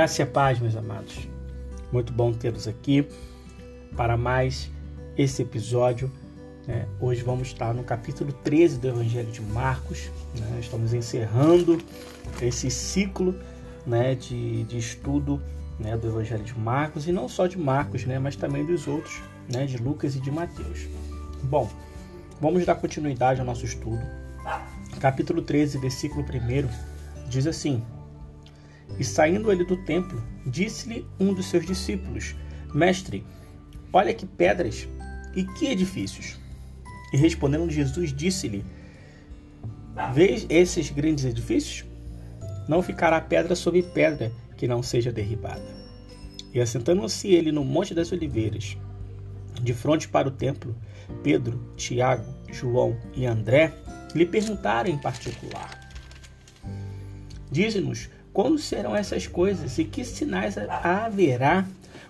[0.00, 1.28] Graça e paz, meus amados.
[1.92, 3.06] Muito bom tê-los aqui
[3.94, 4.70] para mais
[5.14, 6.10] esse episódio.
[6.66, 6.88] Né?
[6.98, 10.10] Hoje vamos estar no capítulo 13 do Evangelho de Marcos.
[10.34, 10.58] Né?
[10.58, 11.76] Estamos encerrando
[12.40, 13.34] esse ciclo
[13.86, 15.38] né, de, de estudo
[15.78, 19.20] né, do Evangelho de Marcos, e não só de Marcos, né, mas também dos outros,
[19.52, 20.88] né, de Lucas e de Mateus.
[21.42, 21.70] Bom,
[22.40, 24.00] vamos dar continuidade ao nosso estudo.
[24.98, 27.84] Capítulo 13, versículo 1 diz assim:
[28.98, 32.34] E saindo ele do templo, disse-lhe um dos seus discípulos:
[32.74, 33.24] Mestre,
[33.92, 34.88] olha que pedras
[35.34, 36.38] e que edifícios.
[37.12, 38.64] E respondendo Jesus, disse-lhe:
[40.12, 41.84] Vês esses grandes edifícios?
[42.68, 45.80] Não ficará pedra sobre pedra que não seja derribada.
[46.52, 48.76] E assentando-se ele no Monte das Oliveiras,
[49.62, 50.76] de frente para o templo,
[51.22, 53.72] Pedro, Tiago, João e André
[54.14, 55.78] lhe perguntaram em particular:
[57.50, 61.66] Dize-nos quando serão essas coisas e que sinais haverá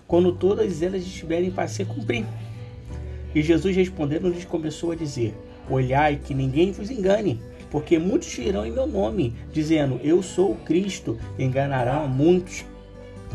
[0.07, 2.25] quando todas elas estiverem para se cumprir?
[3.33, 5.35] E Jesus respondendo lhes começou a dizer:
[5.69, 10.57] Olhai que ninguém vos engane, porque muitos virão em meu nome, dizendo: Eu sou o
[10.57, 12.65] Cristo, enganarão a muitos.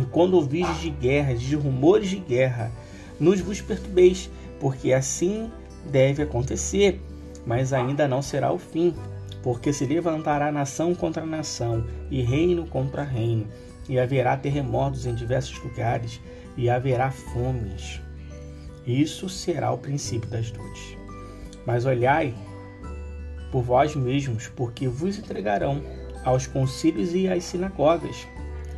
[0.00, 2.70] E quando ouvirdes de guerras, de rumores de guerra,
[3.18, 5.50] nos vos perturbeis, porque assim
[5.90, 7.00] deve acontecer,
[7.46, 8.94] mas ainda não será o fim,
[9.42, 13.46] porque se levantará nação contra nação e reino contra reino,
[13.88, 16.20] e haverá terremotos em diversos lugares,
[16.56, 18.00] e haverá fomes.
[18.86, 20.96] Isso será o princípio das dores.
[21.66, 22.34] Mas olhai
[23.50, 25.82] por vós mesmos, porque vos entregarão
[26.24, 28.26] aos concílios e às sinagogas.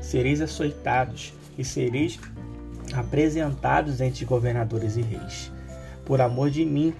[0.00, 2.18] Sereis açoitados e sereis
[2.94, 5.52] apresentados entre governadores e reis,
[6.04, 6.94] por amor de mim,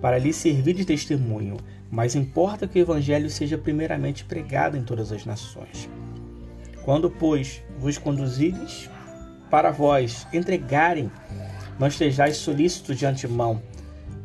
[0.00, 1.56] para lhe servir de testemunho.
[1.90, 5.88] Mas importa que o evangelho seja primeiramente pregado em todas as nações.
[6.84, 8.90] Quando, pois, vos conduzires
[9.50, 11.10] para vós entregarem,
[11.78, 13.62] não estejais solícitos de antemão,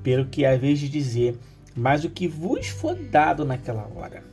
[0.04, 1.38] pelo que vez de dizer,
[1.76, 4.24] mas o que vos for dado naquela hora.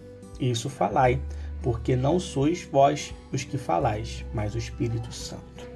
[0.41, 1.20] Isso falai,
[1.62, 5.69] porque não sois vós os que falais, mas o Espírito Santo.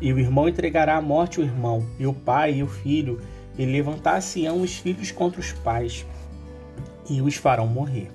[0.00, 3.20] E o irmão entregará à morte o irmão, e o pai e o filho,
[3.56, 6.04] e levantar-se-ão os filhos contra os pais,
[7.08, 8.10] e os farão morrer.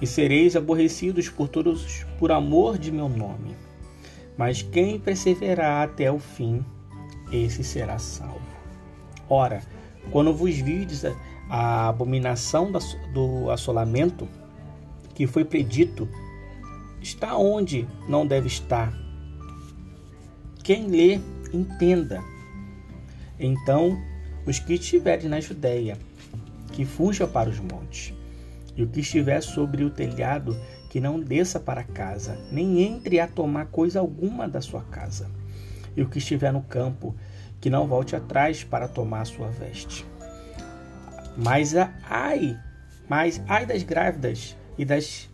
[0.00, 3.54] E sereis aborrecidos por todos por amor de meu nome.
[4.36, 6.64] Mas quem perseverar até o fim,
[7.30, 8.40] esse será salvo.
[9.28, 9.62] Ora,
[10.10, 11.04] quando vos vides
[11.48, 12.72] a abominação
[13.12, 14.28] do assolamento
[15.14, 16.08] que foi predito,
[17.00, 18.92] está onde não deve estar.
[20.62, 21.20] Quem lê,
[21.52, 22.22] entenda.
[23.38, 24.00] Então,
[24.46, 25.98] os que estiverem na Judéia,
[26.72, 28.14] que fuja para os montes,
[28.76, 33.28] e o que estiver sobre o telhado, que não desça para casa, nem entre a
[33.28, 35.30] tomar coisa alguma da sua casa.
[35.96, 37.14] E o que estiver no campo,
[37.60, 40.06] que não volte atrás para tomar a sua veste.
[41.36, 41.74] Mas
[42.08, 42.58] ai,
[43.08, 45.30] mas ai das grávidas e das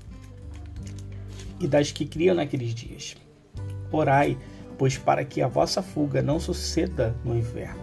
[1.61, 3.17] e das que criam naqueles dias.
[3.91, 4.39] Orai,
[4.77, 7.83] pois para que a vossa fuga não suceda no inverno,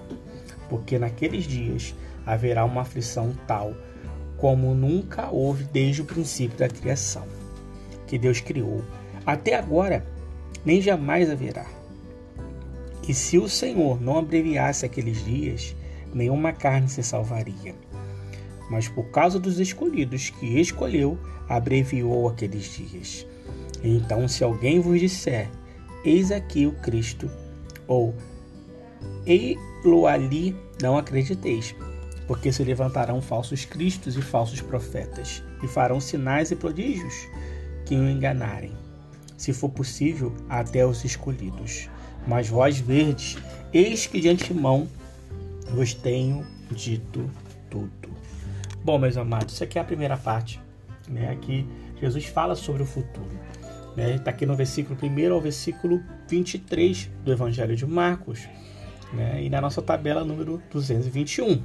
[0.70, 1.94] porque naqueles dias
[2.26, 3.74] haverá uma aflição tal
[4.38, 7.26] como nunca houve desde o princípio da criação,
[8.06, 8.84] que Deus criou.
[9.26, 10.06] Até agora,
[10.66, 11.66] nem jamais haverá.
[13.08, 15.76] E se o Senhor não abreviasse aqueles dias,
[16.14, 17.76] nenhuma carne se salvaria.
[18.70, 23.26] Mas por causa dos escolhidos que escolheu, abreviou aqueles dias.
[23.84, 25.50] Então, se alguém vos disser,
[26.04, 27.30] eis aqui o Cristo,
[27.88, 28.14] ou
[29.26, 31.76] ei-lo ali, não acrediteis,
[32.28, 37.14] porque se levantarão falsos cristos e falsos profetas, e farão sinais e prodígios
[37.86, 38.72] que o enganarem,
[39.38, 41.90] se for possível, até os escolhidos.
[42.28, 43.38] Mas vós verdes,
[43.72, 44.88] eis que de antemão
[45.70, 47.30] vos tenho dito
[47.70, 48.10] tudo.
[48.84, 50.60] Bom, meus amados, isso aqui é a primeira parte,
[51.08, 51.30] né?
[51.32, 51.68] Aqui
[52.00, 53.40] Jesus fala sobre o futuro.
[53.96, 54.16] Né?
[54.16, 58.48] Está aqui no versículo 1 ao versículo 23 do Evangelho de Marcos,
[59.14, 59.42] né?
[59.42, 61.64] e na nossa tabela número 221.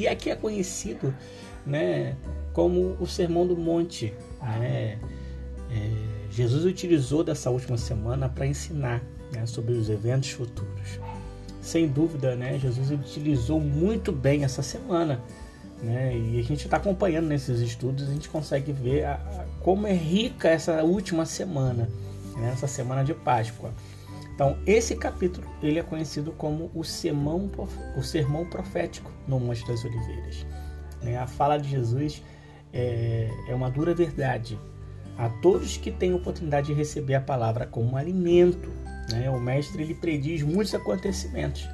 [0.00, 1.14] E aqui é conhecido
[1.66, 2.16] né,
[2.54, 4.14] como o Sermão do Monte.
[4.40, 4.98] Né?
[5.70, 5.90] É,
[6.30, 10.98] Jesus utilizou dessa última semana para ensinar né, sobre os eventos futuros.
[11.60, 15.20] Sem dúvida, né, Jesus utilizou muito bem essa semana.
[15.82, 19.86] Né, e a gente está acompanhando nesses estudos, a gente consegue ver a, a, como
[19.86, 21.90] é rica essa última semana,
[22.36, 23.70] né, essa semana de Páscoa.
[24.40, 27.50] Então, esse capítulo ele é conhecido como o sermão,
[27.94, 30.46] o sermão profético no Monte das Oliveiras.
[31.02, 31.18] Né?
[31.18, 32.22] A fala de Jesus
[32.72, 34.58] é, é uma dura verdade
[35.18, 38.70] a todos que têm oportunidade de receber a palavra como alimento.
[39.12, 39.28] Né?
[39.28, 41.68] O mestre ele prediz muitos acontecimentos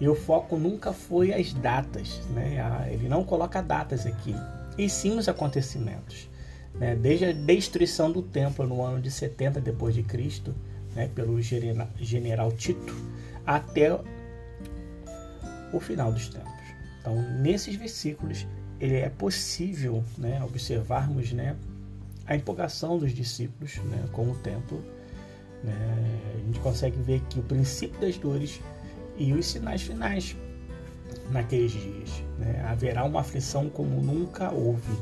[0.00, 2.88] e o foco nunca foi as datas, né?
[2.90, 4.34] ele não coloca datas aqui,
[4.76, 6.28] e sim os acontecimentos.
[6.74, 6.96] Né?
[6.96, 10.52] Desde a destruição do templo no ano de 70 depois de Cristo,
[10.94, 11.08] né?
[11.14, 12.94] pelo general Tito,
[13.46, 13.98] até
[15.72, 16.50] o final dos tempos.
[17.00, 18.46] Então, nesses versículos,
[18.80, 21.56] é possível né, observarmos né,
[22.26, 24.82] a empolgação dos discípulos né, com o templo.
[25.62, 25.74] Né,
[26.34, 28.60] a gente consegue ver que o princípio das dores
[29.16, 30.36] e os sinais finais
[31.30, 32.22] naqueles dias.
[32.38, 34.92] Né, haverá uma aflição como nunca houve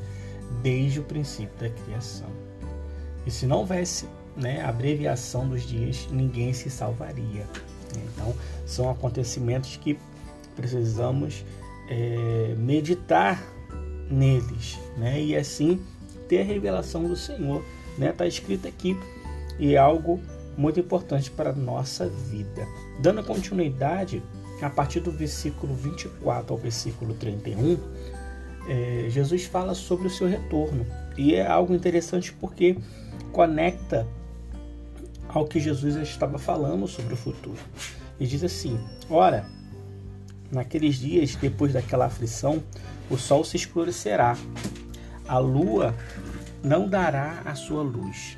[0.62, 2.28] desde o princípio da criação.
[3.26, 4.08] E se não houvesse
[4.38, 7.46] né, abreviação dos dias, ninguém se salvaria.
[8.14, 9.98] Então, são acontecimentos que
[10.54, 11.44] precisamos
[11.88, 13.42] é, meditar
[14.10, 15.20] neles, né?
[15.20, 15.80] E assim
[16.28, 17.64] ter a revelação do Senhor,
[17.96, 18.10] né?
[18.10, 18.98] Está escrito aqui
[19.58, 20.20] e é algo
[20.56, 22.66] muito importante para a nossa vida.
[23.00, 24.22] Dando continuidade,
[24.60, 27.78] a partir do versículo 24 ao versículo 31,
[28.68, 30.84] é, Jesus fala sobre o seu retorno.
[31.16, 32.76] E é algo interessante porque
[33.32, 34.06] conecta
[35.38, 37.58] ao que Jesus estava falando sobre o futuro.
[38.18, 39.46] E diz assim: Ora,
[40.50, 42.62] naqueles dias, depois daquela aflição,
[43.08, 44.36] o sol se escurecerá,
[45.26, 45.94] a lua
[46.62, 48.36] não dará a sua luz,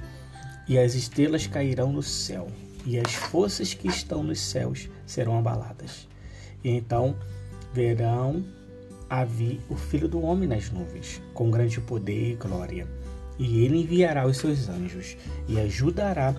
[0.69, 2.49] e as estrelas cairão do céu,
[2.85, 6.06] e as forças que estão nos céus serão abaladas.
[6.62, 7.17] E então
[7.73, 8.44] verão
[9.08, 12.87] a vir o Filho do Homem nas nuvens, com grande poder e glória.
[13.38, 15.17] E ele enviará os seus anjos
[15.49, 16.37] e ajudará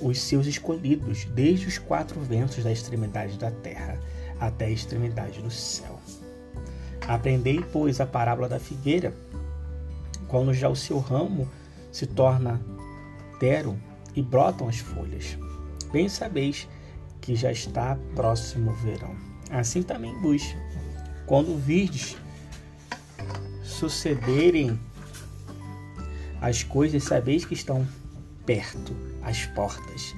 [0.00, 3.98] os seus escolhidos desde os quatro ventos da extremidade da terra
[4.38, 5.98] até a extremidade do céu.
[7.06, 9.14] Aprendei, pois, a parábola da figueira.
[10.28, 11.48] Quando já o seu ramo
[11.92, 12.60] se torna
[13.38, 13.78] tero
[14.14, 15.38] e brotam as folhas,
[15.92, 16.68] bem sabeis
[17.20, 19.14] que já está próximo o verão.
[19.50, 20.42] Assim também vos,
[21.26, 22.16] quando virdes
[23.62, 24.78] sucederem
[26.40, 27.86] as coisas, sabeis que estão
[28.44, 28.94] perto
[29.26, 30.14] as portas.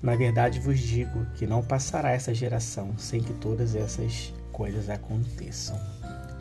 [0.00, 5.78] Na verdade vos digo que não passará essa geração sem que todas essas coisas aconteçam.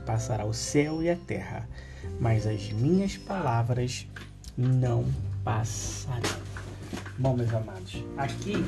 [0.05, 1.67] Passará o céu e a terra,
[2.19, 4.07] mas as minhas palavras
[4.57, 5.05] não
[5.43, 6.39] passarão.
[7.17, 8.63] Bom, meus amados, aqui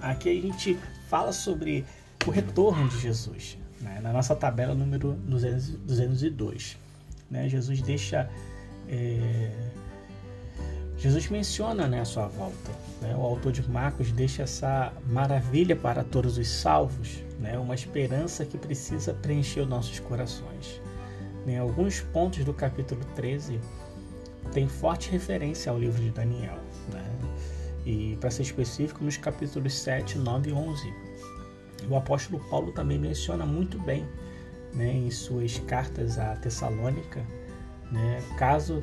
[0.00, 1.84] aqui a gente fala sobre
[2.26, 4.00] o retorno de Jesus, né?
[4.02, 6.78] na nossa tabela número 200, 202.
[7.30, 7.48] Né?
[7.48, 8.30] Jesus deixa
[8.88, 9.50] é,
[10.96, 12.70] Jesus menciona né, a sua volta.
[13.00, 13.14] Né?
[13.16, 17.58] O autor de Marcos deixa essa maravilha para todos os salvos, né?
[17.58, 20.80] uma esperança que precisa preencher os nossos corações.
[21.46, 23.60] Em alguns pontos do capítulo 13
[24.52, 26.58] tem forte referência ao livro de Daniel.
[26.92, 27.04] Né?
[27.84, 30.94] E, para ser específico, nos capítulos 7, 9 e 11.
[31.88, 34.04] O apóstolo Paulo também menciona muito bem
[34.74, 37.24] né, em suas cartas a Tessalônica,
[37.92, 38.82] né, caso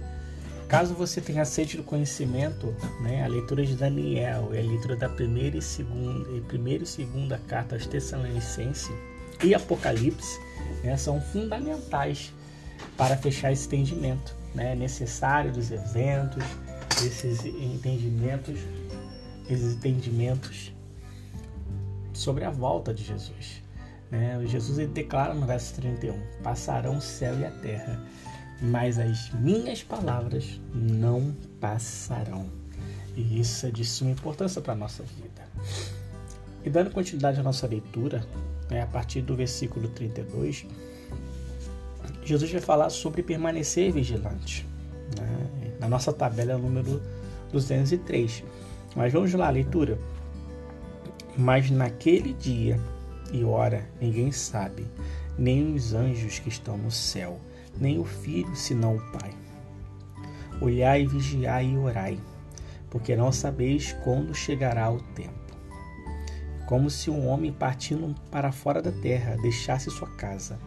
[0.74, 5.08] Caso você tenha sede do conhecimento, né, a leitura de Daniel e a leitura da
[5.08, 8.92] primeira e segunda, e primeira e segunda carta aos Tessalonicenses
[9.44, 10.40] e Apocalipse
[10.84, 12.34] né, são fundamentais
[12.98, 14.36] para fechar esse entendimento.
[14.56, 16.44] Né, é necessário dos eventos,
[17.06, 18.60] esses entendimentos,
[19.48, 20.74] esses entendimentos
[22.14, 23.62] sobre a volta de Jesus.
[24.10, 24.42] Né?
[24.48, 28.04] Jesus ele declara no verso 31: Passarão o céu e a terra
[28.64, 32.46] mas as minhas palavras não passarão.
[33.14, 35.44] E isso é de suma importância para a nossa vida.
[36.64, 38.26] E dando continuidade à nossa leitura,
[38.70, 40.66] né, a partir do versículo 32,
[42.24, 44.66] Jesus vai falar sobre permanecer vigilante.
[45.20, 45.76] Né?
[45.82, 47.02] Na nossa tabela número
[47.52, 48.46] 203.
[48.96, 50.00] Mas vamos lá, leitura.
[51.38, 52.80] Mas naquele dia
[53.34, 54.88] e hora ninguém sabe,
[55.38, 57.42] nem os anjos que estão no céu
[57.80, 59.32] nem o filho, senão o Pai.
[60.62, 62.20] Olhai, vigiai e orai,
[62.90, 65.34] porque não sabeis quando chegará o tempo.
[66.68, 70.58] Como se um homem partindo para fora da terra deixasse sua casa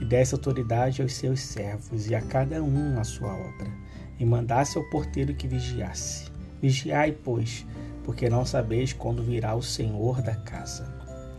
[0.00, 3.70] e desse autoridade aos seus servos e a cada um a sua obra,
[4.18, 6.30] e mandasse ao porteiro que vigiasse.
[6.60, 7.66] Vigiai, pois,
[8.04, 10.92] porque não sabeis quando virá o Senhor da casa,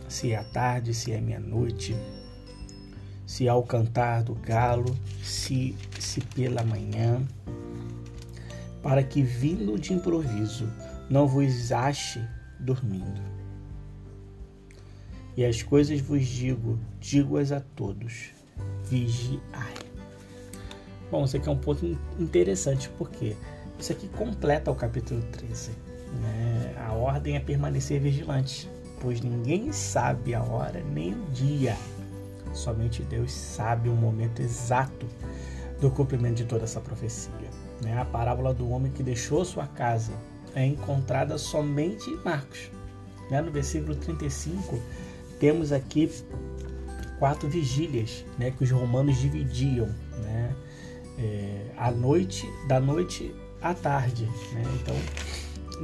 [0.08, 1.96] se é à tarde, se é meia-noite,
[3.26, 7.20] se ao cantar do galo, se, se pela manhã,
[8.82, 10.72] para que vindo de improviso
[11.10, 12.22] não vos ache
[12.60, 13.20] dormindo.
[15.36, 18.30] E as coisas vos digo, digo-as a todos,
[18.84, 19.74] vigiai.
[21.10, 23.36] Bom, isso aqui é um ponto interessante, porque
[23.78, 25.70] isso aqui completa o capítulo 13.
[26.22, 26.74] Né?
[26.78, 31.76] A ordem é permanecer vigilante, pois ninguém sabe a hora nem o dia.
[32.52, 35.06] Somente Deus sabe o momento exato
[35.80, 37.50] do cumprimento de toda essa profecia.
[37.82, 37.98] Né?
[37.98, 40.12] A parábola do homem que deixou sua casa
[40.54, 42.70] é encontrada somente em Marcos.
[43.30, 43.40] Né?
[43.42, 44.80] No versículo 35,
[45.38, 46.10] temos aqui
[47.18, 49.88] quatro vigílias né, que os romanos dividiam.
[51.18, 54.28] É, à noite, da noite à tarde.
[54.74, 54.94] Então,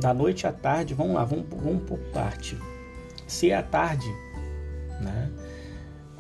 [0.01, 2.59] da noite à tarde, vamos lá, vamos, vamos por parte.
[3.27, 4.09] Se é à tarde,
[5.01, 5.31] né?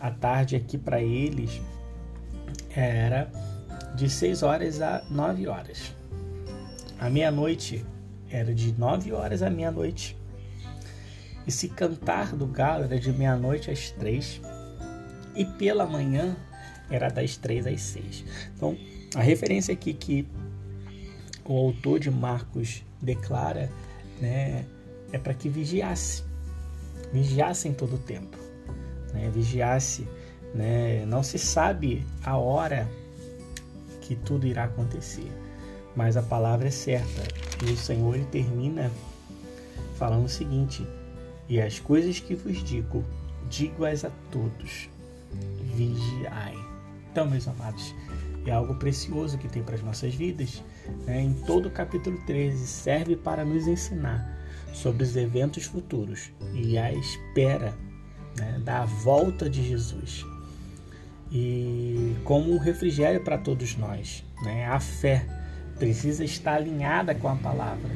[0.02, 1.62] A tarde aqui para eles
[2.74, 3.30] era
[3.94, 5.94] de 6 horas a 9 horas.
[6.98, 7.86] A meia-noite
[8.28, 10.18] era de 9 horas à meia-noite.
[11.46, 14.40] E se cantar do galo era de meia-noite às 3.
[15.36, 16.36] E pela manhã
[16.90, 18.24] era das 3 às 6.
[18.56, 18.76] Então,
[19.14, 20.26] a referência aqui que
[21.44, 23.70] o autor de Marcos declara
[24.20, 24.64] né,
[25.12, 26.24] é para que vigiasse.
[27.12, 28.41] Vigiasse em todo o tempo.
[29.12, 30.06] Né, vigiasse.
[30.54, 32.88] Né, não se sabe a hora
[34.00, 35.30] que tudo irá acontecer.
[35.94, 37.22] Mas a palavra é certa.
[37.64, 38.90] E o Senhor ele termina
[39.96, 40.86] falando o seguinte:
[41.48, 43.04] E as coisas que vos digo,
[43.48, 44.88] digo-as a todos,
[45.74, 46.56] vigiai.
[47.10, 47.94] Então, meus amados,
[48.46, 50.62] é algo precioso que tem para as nossas vidas.
[51.06, 51.22] Né?
[51.22, 54.40] Em todo o capítulo 13 serve para nos ensinar
[54.72, 57.76] sobre os eventos futuros e a espera
[58.36, 60.24] né, da volta de Jesus
[61.32, 64.22] e como um refrigério para todos nós.
[64.44, 64.66] Né?
[64.66, 65.26] A fé
[65.78, 67.90] precisa estar alinhada com a palavra,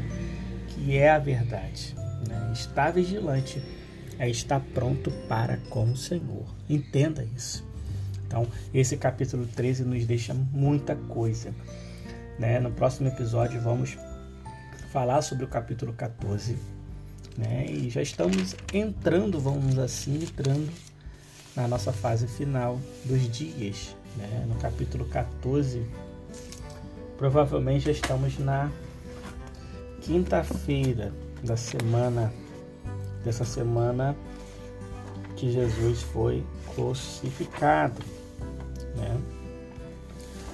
[0.69, 1.95] que é a verdade.
[2.27, 2.51] Né?
[2.53, 3.63] Estar vigilante
[4.19, 6.47] é estar pronto para com o Senhor.
[6.69, 7.65] Entenda isso.
[8.27, 11.55] Então, esse capítulo 13 nos deixa muita coisa.
[12.39, 12.59] Né?
[12.59, 13.99] No próximo episódio, vamos
[14.91, 16.76] falar sobre o capítulo 14.
[17.37, 17.67] Né?
[17.69, 20.73] E já estamos entrando, vamos assim, entrando
[21.55, 24.47] na nossa fase final dos dias, né?
[24.49, 25.85] no capítulo 14.
[27.19, 28.71] Provavelmente já estamos na
[30.03, 31.13] quinta-feira
[31.43, 32.33] da semana,
[33.25, 34.17] dessa semana
[35.37, 38.03] que Jesus foi crucificado.
[38.97, 39.21] Né?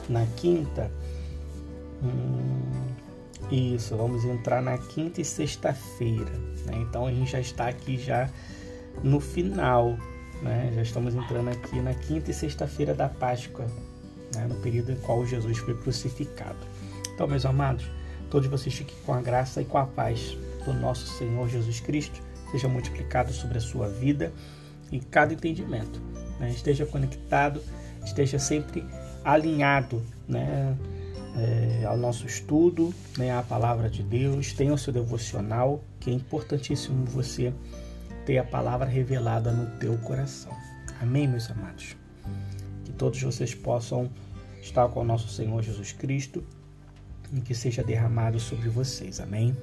[0.08, 0.90] Na quinta,
[2.02, 2.81] hum,
[3.52, 6.32] isso, vamos entrar na quinta e sexta-feira.
[6.66, 6.76] Né?
[6.76, 8.28] Então a gente já está aqui já
[9.02, 9.96] no final
[10.42, 10.72] né?
[10.74, 13.66] Já estamos entrando aqui na quinta e sexta-feira da Páscoa,
[14.34, 14.46] né?
[14.48, 16.58] no período em qual Jesus foi crucificado.
[17.14, 17.88] Então, meus amados,
[18.28, 22.20] todos vocês fiquem com a graça e com a paz do nosso Senhor Jesus Cristo,
[22.50, 24.32] seja multiplicado sobre a sua vida
[24.90, 26.00] em cada entendimento.
[26.40, 26.50] Né?
[26.50, 27.62] Esteja conectado,
[28.04, 28.84] esteja sempre
[29.24, 30.76] alinhado né?
[31.34, 33.32] É, ao nosso estudo, né?
[33.32, 37.54] à palavra de Deus, tenha o seu devocional, que é importantíssimo você
[38.26, 40.52] ter a palavra revelada no teu coração.
[41.00, 41.96] Amém, meus amados?
[42.84, 44.10] Que todos vocês possam
[44.60, 46.44] estar com o nosso Senhor Jesus Cristo
[47.32, 49.18] e que seja derramado sobre vocês.
[49.18, 49.56] Amém?